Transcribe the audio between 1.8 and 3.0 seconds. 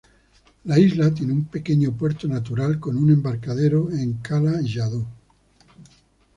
puerto natural con